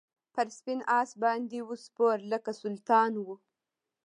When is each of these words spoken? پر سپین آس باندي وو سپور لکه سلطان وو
پر 0.33 0.47
سپین 0.57 0.79
آس 0.99 1.09
باندي 1.21 1.59
وو 1.63 1.75
سپور 1.85 2.17
لکه 2.31 2.51
سلطان 2.61 3.11
وو 3.17 3.35